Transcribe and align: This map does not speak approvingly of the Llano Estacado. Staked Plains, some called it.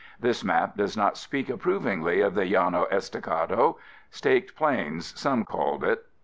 This 0.19 0.43
map 0.43 0.75
does 0.77 0.97
not 0.97 1.15
speak 1.15 1.47
approvingly 1.47 2.21
of 2.21 2.33
the 2.33 2.43
Llano 2.43 2.87
Estacado. 2.89 3.77
Staked 4.09 4.55
Plains, 4.55 5.13
some 5.15 5.45
called 5.45 5.83
it. 5.83 6.07